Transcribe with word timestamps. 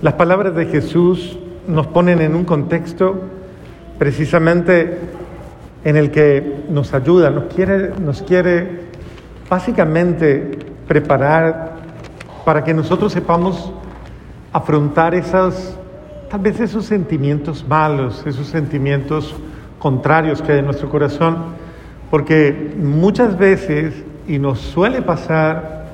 Las 0.00 0.14
palabras 0.14 0.54
de 0.54 0.66
Jesús 0.66 1.36
nos 1.66 1.88
ponen 1.88 2.20
en 2.20 2.36
un 2.36 2.44
contexto 2.44 3.20
precisamente 3.98 4.96
en 5.82 5.96
el 5.96 6.12
que 6.12 6.62
nos 6.70 6.94
ayuda, 6.94 7.30
nos 7.30 7.52
quiere, 7.52 7.90
nos 7.98 8.22
quiere 8.22 8.82
básicamente 9.50 10.56
preparar 10.86 11.78
para 12.44 12.62
que 12.62 12.72
nosotros 12.72 13.12
sepamos 13.12 13.72
afrontar 14.52 15.16
esas, 15.16 15.76
tal 16.30 16.42
vez 16.42 16.60
esos 16.60 16.86
sentimientos 16.86 17.66
malos, 17.66 18.24
esos 18.24 18.46
sentimientos 18.46 19.34
contrarios 19.80 20.40
que 20.40 20.52
hay 20.52 20.58
en 20.60 20.66
nuestro 20.66 20.88
corazón, 20.88 21.38
porque 22.08 22.72
muchas 22.78 23.36
veces, 23.36 23.94
y 24.28 24.38
nos 24.38 24.60
suele 24.60 25.02
pasar, 25.02 25.86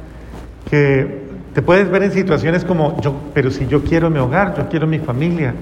que 0.68 1.23
te 1.54 1.62
puedes 1.62 1.88
ver 1.88 2.02
en 2.02 2.12
situaciones 2.12 2.64
como, 2.64 3.00
yo, 3.00 3.14
pero 3.32 3.50
si 3.50 3.66
yo 3.66 3.82
quiero 3.82 4.10
mi 4.10 4.18
hogar, 4.18 4.56
yo 4.56 4.68
quiero 4.68 4.88
mi 4.88 4.98
familia, 4.98 5.54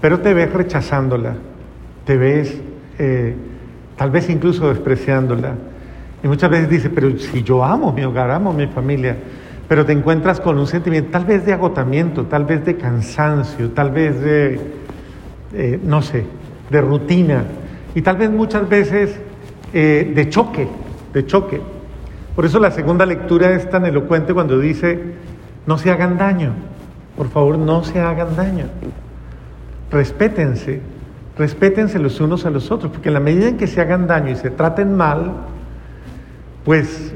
pero 0.00 0.18
te 0.18 0.34
ves 0.34 0.52
rechazándola, 0.52 1.36
te 2.04 2.16
ves 2.16 2.60
eh, 2.98 3.34
tal 3.96 4.10
vez 4.10 4.28
incluso 4.28 4.68
despreciándola. 4.68 5.54
Y 6.24 6.26
muchas 6.26 6.50
veces 6.50 6.68
dices, 6.68 6.90
pero 6.92 7.16
si 7.18 7.42
yo 7.44 7.64
amo 7.64 7.92
mi 7.92 8.02
hogar, 8.02 8.32
amo 8.32 8.52
mi 8.52 8.66
familia, 8.66 9.16
pero 9.68 9.86
te 9.86 9.92
encuentras 9.92 10.40
con 10.40 10.58
un 10.58 10.66
sentimiento 10.66 11.10
tal 11.12 11.24
vez 11.24 11.46
de 11.46 11.52
agotamiento, 11.52 12.24
tal 12.24 12.44
vez 12.44 12.64
de 12.64 12.76
cansancio, 12.76 13.70
tal 13.70 13.92
vez 13.92 14.20
de, 14.20 14.60
eh, 15.54 15.80
no 15.84 16.02
sé, 16.02 16.24
de 16.68 16.80
rutina 16.80 17.44
y 17.94 18.02
tal 18.02 18.16
vez 18.16 18.28
muchas 18.28 18.68
veces 18.68 19.20
eh, 19.72 20.12
de 20.14 20.28
choque, 20.28 20.66
de 21.12 21.26
choque. 21.26 21.60
Por 22.34 22.46
eso 22.46 22.58
la 22.58 22.70
segunda 22.70 23.04
lectura 23.04 23.50
es 23.50 23.68
tan 23.68 23.84
elocuente 23.84 24.32
cuando 24.32 24.58
dice, 24.58 25.14
no 25.66 25.76
se 25.76 25.90
hagan 25.90 26.16
daño, 26.16 26.52
por 27.16 27.28
favor 27.28 27.58
no 27.58 27.84
se 27.84 28.00
hagan 28.00 28.34
daño, 28.36 28.66
respétense, 29.90 30.80
respétense 31.36 31.98
los 31.98 32.20
unos 32.20 32.46
a 32.46 32.50
los 32.50 32.70
otros, 32.70 32.90
porque 32.90 33.10
en 33.10 33.14
la 33.14 33.20
medida 33.20 33.48
en 33.48 33.58
que 33.58 33.66
se 33.66 33.80
hagan 33.80 34.06
daño 34.06 34.30
y 34.30 34.36
se 34.36 34.50
traten 34.50 34.96
mal, 34.96 35.32
pues 36.64 37.14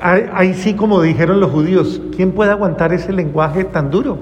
ahí 0.00 0.54
sí 0.54 0.74
como 0.74 1.00
dijeron 1.00 1.38
los 1.38 1.52
judíos, 1.52 2.02
¿quién 2.16 2.32
puede 2.32 2.50
aguantar 2.50 2.92
ese 2.92 3.12
lenguaje 3.12 3.64
tan 3.64 3.90
duro? 3.90 4.18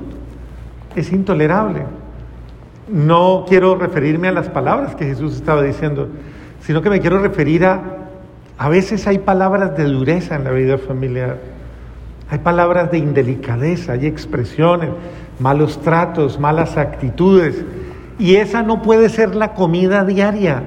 Es 0.94 1.10
intolerable. 1.10 1.84
No 2.88 3.46
quiero 3.48 3.76
referirme 3.76 4.28
a 4.28 4.32
las 4.32 4.50
palabras 4.50 4.94
que 4.94 5.06
Jesús 5.06 5.34
estaba 5.34 5.62
diciendo, 5.62 6.08
sino 6.60 6.82
que 6.82 6.90
me 6.90 7.00
quiero 7.00 7.18
referir 7.20 7.64
a, 7.64 7.80
a 8.62 8.68
veces 8.68 9.08
hay 9.08 9.18
palabras 9.18 9.76
de 9.76 9.86
dureza 9.86 10.36
en 10.36 10.44
la 10.44 10.52
vida 10.52 10.78
familiar, 10.78 11.36
hay 12.30 12.38
palabras 12.38 12.92
de 12.92 12.98
indelicadeza, 12.98 13.94
hay 13.94 14.06
expresiones, 14.06 14.90
malos 15.40 15.80
tratos, 15.80 16.38
malas 16.38 16.76
actitudes, 16.76 17.64
y 18.20 18.36
esa 18.36 18.62
no 18.62 18.80
puede 18.80 19.08
ser 19.08 19.34
la 19.34 19.54
comida 19.54 20.04
diaria, 20.04 20.62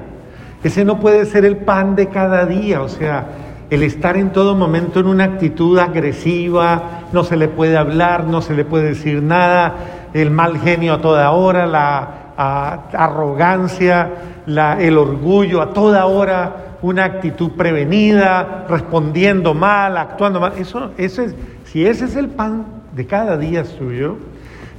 ese 0.62 0.84
no 0.84 1.00
puede 1.00 1.24
ser 1.24 1.46
el 1.46 1.56
pan 1.56 1.96
de 1.96 2.08
cada 2.08 2.44
día, 2.44 2.82
o 2.82 2.90
sea, 2.90 3.28
el 3.70 3.82
estar 3.82 4.18
en 4.18 4.30
todo 4.30 4.54
momento 4.54 5.00
en 5.00 5.06
una 5.06 5.24
actitud 5.24 5.78
agresiva, 5.78 7.06
no 7.14 7.24
se 7.24 7.38
le 7.38 7.48
puede 7.48 7.78
hablar, 7.78 8.24
no 8.24 8.42
se 8.42 8.52
le 8.52 8.66
puede 8.66 8.88
decir 8.88 9.22
nada, 9.22 9.74
el 10.12 10.30
mal 10.30 10.58
genio 10.58 10.92
a 10.92 11.00
toda 11.00 11.30
hora, 11.30 11.66
la 11.66 12.25
arrogancia, 12.36 14.10
el 14.46 14.98
orgullo 14.98 15.62
a 15.62 15.72
toda 15.72 16.06
hora, 16.06 16.76
una 16.82 17.04
actitud 17.04 17.52
prevenida, 17.52 18.66
respondiendo 18.68 19.54
mal, 19.54 19.96
actuando 19.96 20.40
mal. 20.40 20.52
Eso, 20.58 20.90
eso 20.96 21.22
es, 21.22 21.34
si 21.64 21.86
ese 21.86 22.04
es 22.04 22.16
el 22.16 22.28
pan 22.28 22.66
de 22.92 23.06
cada 23.06 23.36
día 23.36 23.64
suyo, 23.64 24.16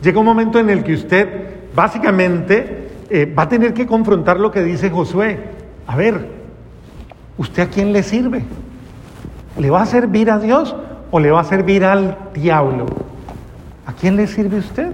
llega 0.01 0.19
un 0.19 0.25
momento 0.25 0.59
en 0.59 0.69
el 0.69 0.83
que 0.83 0.93
usted 0.93 1.27
básicamente 1.75 2.89
eh, 3.09 3.31
va 3.37 3.43
a 3.43 3.49
tener 3.49 3.73
que 3.73 3.87
confrontar 3.87 4.39
lo 4.39 4.51
que 4.51 4.63
dice 4.63 4.89
Josué. 4.89 5.39
A 5.85 5.95
ver, 5.95 6.29
¿usted 7.37 7.63
a 7.63 7.67
quién 7.67 7.93
le 7.93 8.03
sirve? 8.03 8.43
¿Le 9.57 9.69
va 9.69 9.81
a 9.81 9.85
servir 9.85 10.29
a 10.29 10.39
Dios 10.39 10.75
o 11.09 11.19
le 11.19 11.31
va 11.31 11.41
a 11.41 11.45
servir 11.45 11.83
al 11.83 12.17
diablo? 12.33 12.85
¿A 13.85 13.93
quién 13.93 14.15
le 14.15 14.27
sirve 14.27 14.57
usted? 14.57 14.93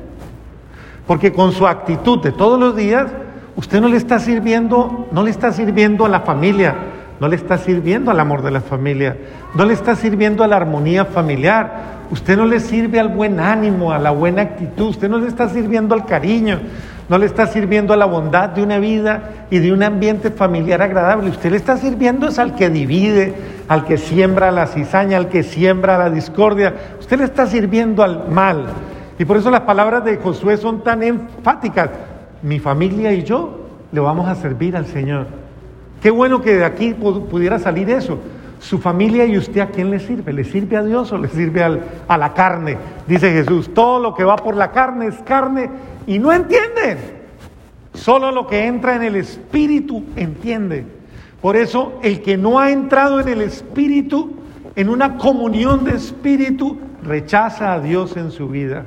Porque 1.08 1.34
con 1.34 1.52
su 1.52 1.68
actitud 1.68 2.22
de 2.22 2.32
todos 2.32 2.60
los 2.60 2.76
días, 2.76 3.08
usted 3.56 3.82
no 3.82 3.88
le 3.88 3.98
está 3.98 4.20
sirviendo, 4.20 5.08
no 5.12 5.24
le 5.24 5.32
está 5.32 5.52
sirviendo 5.52 6.06
a 6.06 6.10
la 6.10 6.22
familia, 6.22 6.76
no 7.20 7.28
le 7.28 7.36
está 7.36 7.58
sirviendo 7.58 8.12
al 8.12 8.20
amor 8.20 8.42
de 8.42 8.52
la 8.52 8.62
familia, 8.62 9.18
no 9.56 9.66
le 9.66 9.74
está 9.74 9.96
sirviendo 9.96 10.44
a 10.44 10.48
la 10.48 10.56
armonía 10.56 11.06
familiar, 11.06 12.04
usted 12.12 12.38
no 12.38 12.46
le 12.46 12.60
sirve 12.60 13.00
al 13.00 13.10
buen 13.10 13.40
ánimo, 13.40 13.92
a 13.92 14.00
la 14.00 14.12
buena 14.12 14.42
actitud, 14.42 14.90
usted 14.90 15.10
no 15.10 15.18
le 15.18 15.28
está 15.28 15.50
sirviendo 15.50 15.94
al 15.94 16.06
cariño, 16.06 16.60
no 17.10 17.18
le 17.18 17.26
está 17.26 17.48
sirviendo 17.48 17.94
a 17.94 17.98
la 17.98 18.06
bondad 18.06 18.50
de 18.50 18.64
una 18.64 18.80
vida 18.80 19.46
y 19.50 19.60
de 19.60 19.74
un 19.74 19.84
ambiente 19.84 20.32
familiar 20.32 20.82
agradable, 20.82 21.30
usted 21.30 21.52
le 21.52 21.58
está 21.58 21.78
sirviendo 21.78 22.28
es 22.28 22.40
al 22.40 22.56
que 22.56 22.70
divide, 22.70 23.34
al 23.68 23.86
que 23.86 23.98
siembra 23.98 24.52
la 24.52 24.68
cizaña, 24.68 25.18
al 25.18 25.28
que 25.28 25.44
siembra 25.44 25.98
la 25.98 26.10
discordia, 26.10 26.74
usted 27.00 27.20
le 27.20 27.26
está 27.26 27.46
sirviendo 27.46 28.04
al 28.04 28.30
mal. 28.30 28.68
Y 29.24 29.26
por 29.26 29.38
eso 29.38 29.50
las 29.50 29.62
palabras 29.62 30.04
de 30.04 30.18
Josué 30.18 30.58
son 30.58 30.84
tan 30.84 31.02
enfáticas. 31.02 31.90
Mi 32.42 32.60
familia 32.60 33.14
y 33.14 33.24
yo 33.24 33.58
le 33.94 34.02
vamos 34.02 34.28
a 34.28 34.36
servir 34.36 34.76
al 34.76 34.86
Señor. 34.86 35.28
Qué 36.02 36.12
bueno 36.12 36.42
que 36.42 36.56
de 36.56 36.66
aquí 36.66 36.94
pudiera 36.94 37.58
salir 37.58 37.90
eso. 37.90 38.18
Su 38.60 38.80
familia 38.80 39.26
y 39.26 39.38
usted 39.38 39.62
a 39.62 39.68
quién 39.68 39.92
le 39.92 40.02
sirve? 40.02 40.34
¿Le 40.34 40.44
sirve 40.44 40.76
a 40.76 40.84
Dios 40.84 41.10
o 41.14 41.18
le 41.18 41.30
sirve 41.30 41.64
a 42.06 42.18
la 42.18 42.34
carne? 42.34 42.76
Dice 43.08 43.32
Jesús, 43.32 43.74
todo 43.74 43.98
lo 43.98 44.14
que 44.14 44.26
va 44.26 44.36
por 44.36 44.58
la 44.58 44.72
carne 44.72 45.08
es 45.08 45.16
carne 45.20 45.70
y 46.06 46.20
no 46.20 46.34
entienden. 46.34 46.98
Solo 47.94 48.30
lo 48.30 48.46
que 48.46 48.66
entra 48.66 48.98
en 48.98 49.04
el 49.04 49.16
espíritu 49.16 50.04
entiende. 50.18 50.84
Por 51.42 51.56
eso 51.56 51.98
el 52.04 52.22
que 52.22 52.36
no 52.36 52.60
ha 52.60 52.72
entrado 52.72 53.22
en 53.22 53.30
el 53.30 53.42
espíritu, 53.42 54.34
en 54.76 54.90
una 54.90 55.16
comunión 55.16 55.86
de 55.86 55.92
espíritu, 55.92 56.78
rechaza 57.02 57.72
a 57.72 57.80
Dios 57.80 58.18
en 58.18 58.30
su 58.30 58.50
vida. 58.50 58.84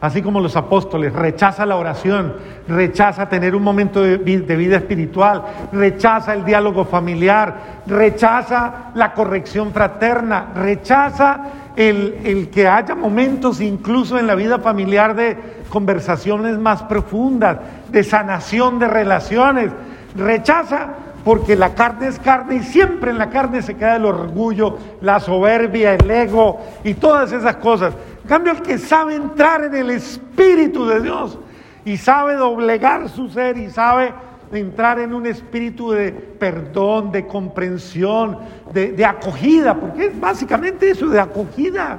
Así 0.00 0.22
como 0.22 0.40
los 0.40 0.56
apóstoles, 0.56 1.12
rechaza 1.12 1.66
la 1.66 1.76
oración, 1.76 2.34
rechaza 2.66 3.28
tener 3.28 3.54
un 3.54 3.62
momento 3.62 4.00
de, 4.02 4.16
vida 4.16 4.78
espiritual, 4.78 5.42
rechaza 5.72 6.32
el 6.32 6.42
diálogo 6.42 6.86
familiar, 6.86 7.82
rechaza 7.86 8.92
la 8.94 9.12
corrección 9.12 9.72
fraterna, 9.72 10.52
rechaza 10.54 11.40
el, 11.76 12.48
que 12.50 12.66
haya 12.66 12.94
momentos 12.94 13.60
incluso 13.60 14.18
en 14.18 14.26
la 14.26 14.34
vida 14.34 14.58
familiar 14.58 15.14
de 15.14 15.36
conversaciones 15.68 16.56
más 16.56 16.82
profundas, 16.84 17.58
de 17.90 18.02
sanación 18.02 18.78
de 18.78 18.88
relaciones, 18.88 19.70
rechaza 20.16 20.94
porque 21.24 21.56
la 21.56 21.74
carne 21.74 22.08
es 22.08 22.18
carne 22.18 22.56
y 22.56 22.62
siempre 22.62 23.10
en 23.10 23.18
la 23.18 23.28
carne 23.28 23.60
se 23.60 23.76
queda 23.76 23.96
el 23.96 24.06
orgullo, 24.06 24.78
la 25.02 25.20
soberbia, 25.20 25.92
el 25.92 26.10
ego 26.10 26.60
y 26.82 26.94
todas 26.94 27.32
esas 27.32 27.56
cosas 27.56 27.92
cambio, 28.30 28.52
el 28.52 28.62
que 28.62 28.78
sabe 28.78 29.16
entrar 29.16 29.64
en 29.64 29.74
el 29.74 29.90
Espíritu 29.90 30.86
de 30.86 31.00
Dios 31.00 31.36
y 31.84 31.96
sabe 31.96 32.34
doblegar 32.34 33.08
su 33.08 33.28
ser 33.28 33.58
y 33.58 33.68
sabe 33.70 34.12
entrar 34.52 35.00
en 35.00 35.12
un 35.12 35.26
espíritu 35.26 35.90
de 35.90 36.12
perdón, 36.12 37.10
de 37.10 37.26
comprensión, 37.26 38.38
de, 38.72 39.04
acogida, 39.04 39.74
porque 39.74 40.06
es 40.06 40.20
básicamente 40.20 40.90
eso, 40.90 41.08
de 41.08 41.18
acogida. 41.18 41.98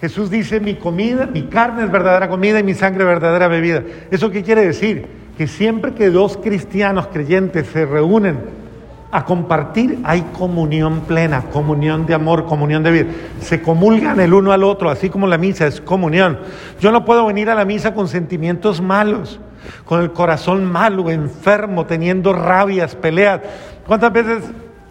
Jesús 0.00 0.30
dice, 0.30 0.60
mi 0.60 0.74
comida, 0.74 1.26
mi 1.26 1.44
carne 1.44 1.84
es 1.84 1.90
verdadera 1.90 2.28
comida 2.28 2.60
y 2.60 2.62
mi 2.62 2.74
sangre 2.74 3.04
verdadera 3.04 3.48
bebida. 3.48 3.82
¿Eso 4.10 4.30
qué 4.30 4.42
quiere 4.42 4.66
decir? 4.66 5.06
Que 5.38 5.46
siempre 5.46 5.94
que 5.94 6.10
dos 6.10 6.36
cristianos 6.36 7.06
creyentes 7.08 7.66
se 7.68 7.86
reúnen 7.86 8.65
a 9.10 9.24
compartir, 9.24 10.00
hay 10.04 10.22
comunión 10.36 11.00
plena, 11.00 11.42
comunión 11.52 12.06
de 12.06 12.14
amor, 12.14 12.46
comunión 12.46 12.82
de 12.82 12.90
vida. 12.90 13.06
Se 13.40 13.62
comulgan 13.62 14.20
el 14.20 14.34
uno 14.34 14.52
al 14.52 14.64
otro, 14.64 14.90
así 14.90 15.10
como 15.10 15.26
la 15.26 15.38
misa 15.38 15.66
es 15.66 15.80
comunión. 15.80 16.38
Yo 16.80 16.90
no 16.90 17.04
puedo 17.04 17.26
venir 17.26 17.48
a 17.50 17.54
la 17.54 17.64
misa 17.64 17.94
con 17.94 18.08
sentimientos 18.08 18.80
malos, 18.80 19.38
con 19.84 20.00
el 20.02 20.12
corazón 20.12 20.64
malo, 20.64 21.10
enfermo, 21.10 21.86
teniendo 21.86 22.32
rabias, 22.32 22.94
peleas. 22.94 23.40
¿Cuántas 23.86 24.12
veces, 24.12 24.44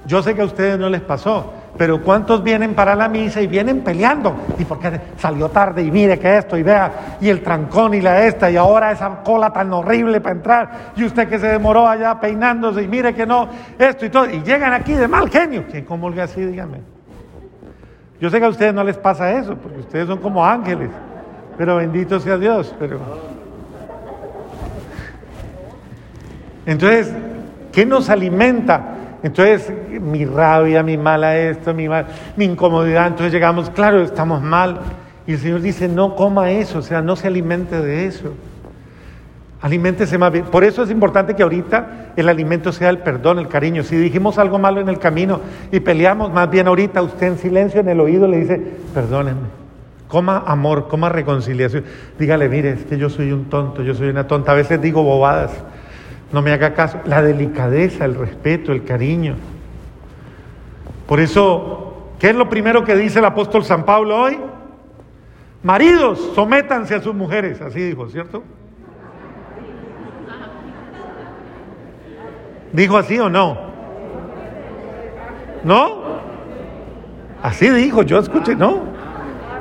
yo 0.05 0.23
sé 0.23 0.33
que 0.33 0.41
a 0.41 0.45
ustedes 0.45 0.79
no 0.79 0.89
les 0.89 1.01
pasó, 1.01 1.53
pero 1.77 2.01
¿cuántos 2.01 2.41
vienen 2.41 2.73
para 2.73 2.95
la 2.95 3.09
misa 3.09 3.41
y 3.41 3.47
vienen 3.47 3.81
peleando? 3.81 4.35
¿Y 4.57 4.63
por 4.63 4.79
qué 4.79 4.99
salió 5.17 5.49
tarde? 5.49 5.83
Y 5.83 5.91
mire 5.91 6.17
que 6.17 6.37
esto, 6.37 6.57
y 6.57 6.63
vea, 6.63 7.17
y 7.19 7.29
el 7.29 7.41
trancón 7.41 7.93
y 7.93 8.01
la 8.01 8.25
esta, 8.25 8.49
y 8.49 8.55
ahora 8.55 8.91
esa 8.91 9.09
cola 9.23 9.51
tan 9.51 9.73
horrible 9.73 10.21
para 10.21 10.35
entrar, 10.35 10.71
y 10.95 11.03
usted 11.03 11.27
que 11.27 11.37
se 11.37 11.47
demoró 11.47 11.87
allá 11.87 12.19
peinándose, 12.19 12.83
y 12.83 12.87
mire 12.87 13.13
que 13.13 13.25
no, 13.25 13.49
esto 13.77 14.05
y 14.05 14.09
todo, 14.09 14.29
y 14.29 14.41
llegan 14.43 14.73
aquí 14.73 14.93
de 14.93 15.07
mal 15.07 15.29
genio. 15.29 15.65
¿Quién 15.69 15.83
comulga 15.83 16.23
así, 16.23 16.41
dígame? 16.41 16.79
Yo 18.21 18.29
sé 18.29 18.39
que 18.39 18.45
a 18.45 18.49
ustedes 18.49 18.73
no 18.73 18.83
les 18.83 18.97
pasa 18.97 19.31
eso, 19.33 19.55
porque 19.57 19.79
ustedes 19.79 20.07
son 20.07 20.19
como 20.19 20.45
ángeles, 20.45 20.89
pero 21.57 21.75
bendito 21.75 22.19
sea 22.19 22.37
Dios, 22.37 22.73
pero... 22.79 22.99
Entonces, 26.65 27.13
¿qué 27.71 27.85
nos 27.85 28.09
alimenta? 28.09 28.94
Entonces, 29.25 29.73
mi 29.89 30.23
rabia, 30.23 30.83
mi 30.83 30.97
mala 30.97 31.35
esto, 31.35 31.73
mi, 31.73 31.87
mi 32.37 32.45
incomodidad, 32.45 33.07
entonces 33.07 33.33
llegamos, 33.33 33.71
claro, 33.71 34.03
estamos 34.03 34.39
mal. 34.39 34.81
Y 35.25 35.31
el 35.31 35.39
Señor 35.39 35.61
dice, 35.61 35.87
no 35.87 36.15
coma 36.15 36.51
eso, 36.51 36.77
o 36.77 36.81
sea, 36.83 37.01
no 37.01 37.15
se 37.15 37.25
alimente 37.25 37.81
de 37.81 38.05
eso. 38.05 38.33
Aliméntese 39.63 40.19
más 40.19 40.31
bien. 40.31 40.45
Por 40.45 40.63
eso 40.63 40.83
es 40.83 40.91
importante 40.91 41.35
que 41.35 41.41
ahorita 41.41 42.11
el 42.15 42.29
alimento 42.29 42.71
sea 42.71 42.91
el 42.91 42.99
perdón, 42.99 43.39
el 43.39 43.47
cariño. 43.47 43.81
Si 43.81 43.95
dijimos 43.95 44.37
algo 44.37 44.59
malo 44.59 44.79
en 44.79 44.89
el 44.89 44.99
camino 44.99 45.41
y 45.71 45.79
peleamos, 45.79 46.31
más 46.31 46.47
bien 46.51 46.67
ahorita 46.67 47.01
usted 47.01 47.25
en 47.25 47.39
silencio 47.39 47.79
en 47.79 47.89
el 47.89 47.99
oído 47.99 48.27
le 48.27 48.37
dice, 48.37 48.61
perdónenme. 48.93 49.47
Coma 50.07 50.43
amor, 50.45 50.87
coma 50.87 51.09
reconciliación. 51.09 51.83
Dígale, 52.19 52.47
mire, 52.47 52.73
es 52.73 52.85
que 52.85 52.99
yo 52.99 53.09
soy 53.09 53.31
un 53.31 53.45
tonto, 53.45 53.81
yo 53.81 53.95
soy 53.95 54.09
una 54.09 54.27
tonta. 54.27 54.51
A 54.51 54.55
veces 54.55 54.79
digo 54.79 55.01
bobadas. 55.01 55.51
No 56.31 56.41
me 56.41 56.51
haga 56.51 56.73
caso. 56.73 56.99
La 57.05 57.21
delicadeza, 57.21 58.05
el 58.05 58.15
respeto, 58.15 58.71
el 58.71 58.83
cariño. 58.83 59.35
Por 61.07 61.19
eso, 61.19 62.11
¿qué 62.19 62.29
es 62.29 62.35
lo 62.35 62.49
primero 62.49 62.83
que 62.83 62.95
dice 62.95 63.19
el 63.19 63.25
apóstol 63.25 63.63
San 63.63 63.85
Pablo 63.85 64.17
hoy? 64.17 64.37
Maridos, 65.63 66.31
sométanse 66.35 66.95
a 66.95 67.01
sus 67.01 67.13
mujeres. 67.13 67.61
Así 67.61 67.79
dijo, 67.79 68.07
¿cierto? 68.09 68.43
¿Dijo 72.73 72.97
así 72.97 73.19
o 73.19 73.29
no? 73.29 73.57
¿No? 75.63 76.03
Así 77.41 77.69
dijo, 77.69 78.03
yo 78.03 78.19
escuché, 78.19 78.55
¿no? 78.55 78.83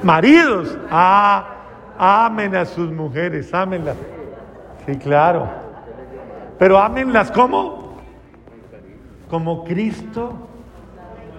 Maridos, 0.02 0.76
amen 0.90 2.56
a 2.56 2.64
sus 2.64 2.90
mujeres, 2.90 3.55
ámenlas. 3.55 3.96
Sí, 4.84 4.96
claro. 4.96 5.63
Pero 6.64 6.78
ámenlas 6.78 7.31
como? 7.31 7.93
Como 9.28 9.64
Cristo 9.64 10.32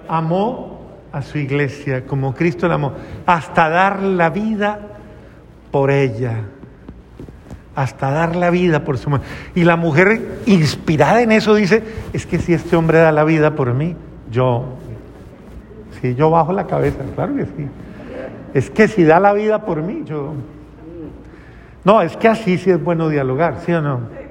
amó 0.08 0.82
a 1.12 1.24
su 1.24 1.40
iglesia, 1.40 2.06
como 2.06 2.36
Cristo 2.36 2.68
la 2.68 2.76
amó, 2.76 2.94
hasta 3.26 3.68
dar 3.70 4.04
la 4.04 4.30
vida 4.30 4.80
por 5.72 5.90
ella 5.90 6.44
hasta 7.74 8.12
dar 8.12 8.36
la 8.36 8.52
vida 8.52 8.84
por 8.84 9.00
su 9.00 9.10
mujer. 9.10 9.26
Y 9.56 9.64
la 9.64 9.78
mujer 9.78 10.42
inspirada 10.46 11.24
en 11.24 11.32
eso 11.32 11.56
dice, 11.56 11.82
es 12.14 12.28
que 12.28 12.38
si 12.38 12.54
este 12.54 12.76
hombre 12.76 13.00
da 13.00 13.12
la 13.12 13.24
vida 13.24 13.56
por 13.56 13.74
mí, 13.74 13.96
yo, 14.30 14.76
si 16.00 16.14
yo 16.14 16.30
bajo 16.30 16.54
la 16.54 16.68
cabeza, 16.68 17.00
claro 17.16 17.36
que 17.36 17.46
sí. 17.46 17.68
Es 18.54 18.70
que 18.70 18.88
si 18.88 19.04
da 19.04 19.20
la 19.20 19.34
vida 19.34 19.66
por 19.66 19.82
mí, 19.82 20.04
yo... 20.06 20.36
No, 21.84 22.04
es 22.04 22.16
que 22.16 22.28
así 22.28 22.60
sí 22.60 22.70
es 22.70 22.84
bueno 22.84 23.10
dialogar, 23.10 23.62
¿sí 23.66 23.74
o 23.74 23.82
no? 23.82 24.25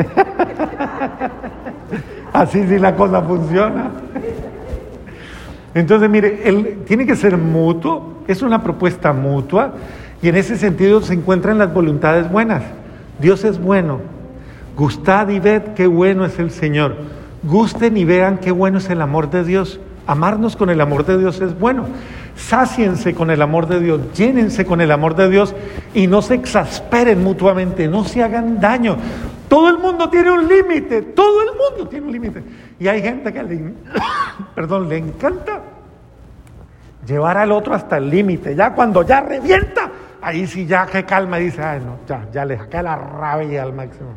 así 2.32 2.66
sí 2.66 2.78
la 2.78 2.94
cosa 2.94 3.22
funciona. 3.22 3.90
Entonces, 5.74 6.10
mire, 6.10 6.30
tiene 6.86 7.06
que 7.06 7.16
ser 7.16 7.36
mutuo, 7.36 8.22
es 8.26 8.42
una 8.42 8.62
propuesta 8.62 9.12
mutua 9.12 9.74
y 10.22 10.28
en 10.28 10.36
ese 10.36 10.56
sentido 10.56 11.00
se 11.00 11.14
encuentran 11.14 11.58
las 11.58 11.72
voluntades 11.72 12.30
buenas. 12.30 12.62
Dios 13.20 13.44
es 13.44 13.60
bueno. 13.60 14.00
Gustad 14.76 15.28
y 15.28 15.38
ved 15.38 15.62
qué 15.74 15.86
bueno 15.86 16.24
es 16.24 16.38
el 16.38 16.50
Señor. 16.50 16.96
Gusten 17.42 17.96
y 17.96 18.04
vean 18.04 18.38
qué 18.38 18.50
bueno 18.50 18.78
es 18.78 18.90
el 18.90 19.00
amor 19.00 19.30
de 19.30 19.44
Dios. 19.44 19.80
Amarnos 20.06 20.56
con 20.56 20.70
el 20.70 20.80
amor 20.80 21.06
de 21.06 21.18
Dios 21.18 21.40
es 21.40 21.58
bueno. 21.58 21.86
Sáciense 22.36 23.14
con 23.14 23.30
el 23.30 23.42
amor 23.42 23.68
de 23.68 23.80
Dios, 23.80 24.00
llénense 24.14 24.64
con 24.64 24.80
el 24.80 24.90
amor 24.90 25.14
de 25.14 25.28
Dios 25.28 25.54
y 25.94 26.06
no 26.06 26.22
se 26.22 26.34
exasperen 26.34 27.22
mutuamente, 27.22 27.86
no 27.86 28.04
se 28.04 28.22
hagan 28.22 28.60
daño. 28.60 28.96
Todo 29.50 29.68
el 29.68 29.78
mundo 29.78 30.08
tiene 30.08 30.30
un 30.30 30.46
límite, 30.46 31.02
todo 31.02 31.42
el 31.42 31.48
mundo 31.48 31.88
tiene 31.88 32.06
un 32.06 32.12
límite. 32.12 32.40
Y 32.78 32.86
hay 32.86 33.02
gente 33.02 33.32
que 33.32 33.42
le, 33.42 33.74
perdón, 34.54 34.88
le 34.88 34.96
encanta 34.96 35.60
llevar 37.04 37.36
al 37.36 37.50
otro 37.50 37.74
hasta 37.74 37.96
el 37.96 38.08
límite. 38.08 38.54
Ya 38.54 38.72
cuando 38.72 39.02
ya 39.02 39.22
revienta, 39.22 39.90
ahí 40.22 40.46
sí 40.46 40.66
ya 40.66 40.86
que 40.86 41.04
calma 41.04 41.40
y 41.40 41.46
dice, 41.46 41.64
ay 41.64 41.80
no, 41.80 41.96
ya, 42.06 42.28
ya 42.32 42.44
le 42.44 42.58
saqué 42.58 42.80
la 42.80 42.94
rabia 42.94 43.64
al 43.64 43.72
máximo. 43.72 44.10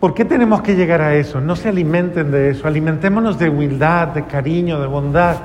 ¿Por 0.00 0.14
qué 0.14 0.24
tenemos 0.24 0.60
que 0.60 0.74
llegar 0.74 1.00
a 1.00 1.14
eso? 1.14 1.40
No 1.40 1.54
se 1.54 1.68
alimenten 1.68 2.32
de 2.32 2.50
eso, 2.50 2.66
alimentémonos 2.66 3.38
de 3.38 3.50
humildad, 3.50 4.08
de 4.08 4.24
cariño, 4.24 4.80
de 4.80 4.88
bondad. 4.88 5.36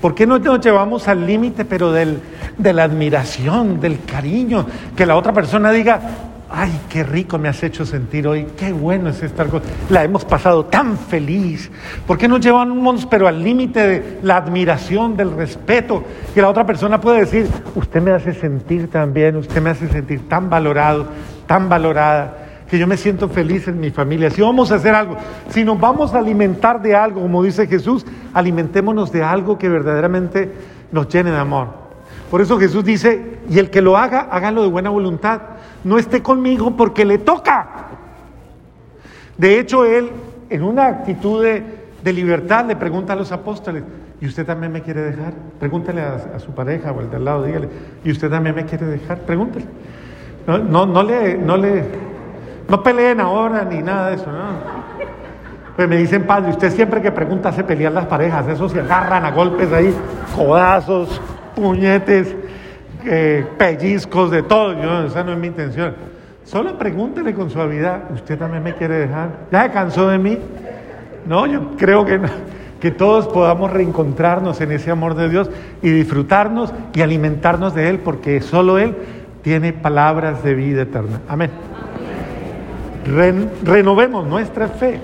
¿Por 0.00 0.14
qué 0.14 0.28
no 0.28 0.38
nos 0.38 0.60
llevamos 0.60 1.08
al 1.08 1.26
límite, 1.26 1.64
pero 1.64 1.90
del, 1.90 2.20
de 2.56 2.72
la 2.72 2.84
admiración, 2.84 3.80
del 3.80 4.04
cariño? 4.04 4.64
Que 4.94 5.06
la 5.06 5.16
otra 5.16 5.32
persona 5.32 5.72
diga, 5.72 6.00
ay, 6.52 6.70
qué 6.88 7.02
rico 7.02 7.38
me 7.38 7.48
has 7.48 7.62
hecho 7.62 7.86
sentir 7.86 8.26
hoy, 8.26 8.46
qué 8.56 8.72
bueno 8.72 9.08
es 9.08 9.22
estar 9.22 9.48
con... 9.48 9.62
La 9.88 10.04
hemos 10.04 10.24
pasado 10.24 10.66
tan 10.66 10.96
feliz. 10.98 11.70
¿Por 12.06 12.18
qué 12.18 12.28
nos 12.28 12.40
llevamos, 12.40 13.06
pero 13.06 13.26
al 13.26 13.42
límite 13.42 13.86
de 13.86 14.18
la 14.22 14.36
admiración, 14.36 15.16
del 15.16 15.32
respeto? 15.32 16.04
Que 16.34 16.42
la 16.42 16.48
otra 16.48 16.66
persona 16.66 17.00
puede 17.00 17.20
decir, 17.20 17.48
usted 17.74 18.02
me 18.02 18.12
hace 18.12 18.34
sentir 18.34 18.90
tan 18.90 19.12
bien, 19.12 19.36
usted 19.36 19.62
me 19.62 19.70
hace 19.70 19.88
sentir 19.88 20.28
tan 20.28 20.50
valorado, 20.50 21.06
tan 21.46 21.68
valorada, 21.68 22.38
que 22.68 22.78
yo 22.78 22.86
me 22.86 22.96
siento 22.96 23.28
feliz 23.28 23.68
en 23.68 23.80
mi 23.80 23.90
familia. 23.90 24.30
Si 24.30 24.40
vamos 24.40 24.72
a 24.72 24.76
hacer 24.76 24.94
algo, 24.94 25.16
si 25.50 25.64
nos 25.64 25.78
vamos 25.78 26.14
a 26.14 26.18
alimentar 26.18 26.80
de 26.82 26.94
algo, 26.94 27.20
como 27.20 27.42
dice 27.42 27.66
Jesús, 27.66 28.06
alimentémonos 28.34 29.12
de 29.12 29.22
algo 29.22 29.58
que 29.58 29.68
verdaderamente 29.68 30.52
nos 30.90 31.08
llene 31.08 31.30
de 31.30 31.38
amor. 31.38 31.68
Por 32.30 32.40
eso 32.40 32.58
Jesús 32.58 32.84
dice, 32.84 33.40
y 33.50 33.58
el 33.58 33.68
que 33.68 33.82
lo 33.82 33.98
haga, 33.98 34.28
hágalo 34.30 34.62
de 34.62 34.68
buena 34.68 34.88
voluntad 34.88 35.51
no 35.84 35.98
esté 35.98 36.22
conmigo 36.22 36.76
porque 36.76 37.04
le 37.04 37.18
toca. 37.18 37.66
De 39.36 39.58
hecho, 39.58 39.84
él, 39.84 40.10
en 40.50 40.62
una 40.62 40.86
actitud 40.86 41.42
de, 41.42 42.12
libertad, 42.12 42.66
le 42.66 42.76
pregunta 42.76 43.12
a 43.12 43.16
los 43.16 43.32
apóstoles, 43.32 43.84
¿y 44.20 44.26
usted 44.26 44.44
también 44.44 44.72
me 44.72 44.82
quiere 44.82 45.02
dejar? 45.02 45.32
Pregúntele 45.58 46.02
a, 46.02 46.38
su 46.38 46.52
pareja 46.52 46.92
o 46.92 47.00
el 47.00 47.10
de 47.10 47.16
al 47.16 47.24
lado, 47.24 47.44
dígale, 47.44 47.68
¿y 48.04 48.10
usted 48.10 48.30
también 48.30 48.54
me 48.54 48.64
quiere 48.64 48.86
dejar? 48.86 49.18
Pregúntele. 49.20 49.66
No, 50.46 50.58
no, 50.58 50.86
no 50.86 51.02
le, 51.02 51.36
no 51.38 51.56
le, 51.56 51.84
no 52.68 52.82
peleen 52.82 53.20
ahora 53.20 53.64
ni 53.64 53.82
nada 53.82 54.10
de 54.10 54.16
eso, 54.16 54.30
¿no? 54.30 54.82
Pues 55.76 55.88
me 55.88 55.96
dicen, 55.96 56.26
padre, 56.26 56.50
usted 56.50 56.70
siempre 56.70 57.00
que 57.00 57.10
pregunta 57.10 57.48
hace 57.48 57.64
pelear 57.64 57.92
las 57.92 58.06
parejas, 58.06 58.46
esos 58.48 58.72
se 58.72 58.80
agarran 58.80 59.24
a 59.24 59.30
golpes 59.30 59.72
ahí, 59.72 59.94
codazos, 60.36 61.20
puñetes 61.54 62.36
pellizcos, 63.58 64.30
de 64.30 64.42
todo. 64.42 64.80
Yo, 64.80 65.06
esa 65.06 65.24
no 65.24 65.32
es 65.32 65.38
mi 65.38 65.48
intención. 65.48 65.94
Solo 66.44 66.76
pregúntele 66.76 67.34
con 67.34 67.50
suavidad, 67.50 68.10
¿usted 68.12 68.38
también 68.38 68.62
me 68.62 68.74
quiere 68.74 68.96
dejar? 68.96 69.30
¿Ya 69.50 69.64
se 69.64 69.70
cansó 69.70 70.08
de 70.08 70.18
mí? 70.18 70.38
No, 71.26 71.46
yo 71.46 71.76
creo 71.76 72.04
que, 72.04 72.20
que 72.80 72.90
todos 72.90 73.28
podamos 73.28 73.72
reencontrarnos 73.72 74.60
en 74.60 74.72
ese 74.72 74.90
amor 74.90 75.14
de 75.14 75.28
Dios 75.28 75.50
y 75.82 75.90
disfrutarnos 75.90 76.72
y 76.94 77.00
alimentarnos 77.00 77.74
de 77.74 77.88
Él, 77.88 77.98
porque 78.00 78.40
solo 78.40 78.78
Él 78.78 78.96
tiene 79.42 79.72
palabras 79.72 80.42
de 80.42 80.54
vida 80.54 80.82
eterna. 80.82 81.20
Amén. 81.28 81.50
renovemos 83.64 84.26
nuestra 84.26 84.68
fe 84.68 85.00